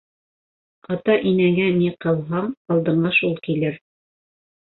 [0.95, 3.77] Ата-инәңә ни ҡылһаң, алдыңа шул килер.